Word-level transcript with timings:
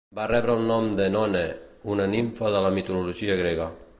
Va 0.17 0.23
rebre 0.29 0.53
el 0.59 0.63
nom 0.69 0.87
d'Enone, 0.99 1.43
una 1.97 2.09
nimfa 2.15 2.53
de 2.57 2.65
la 2.69 2.75
mitologia 2.81 3.37
grega. 3.45 3.73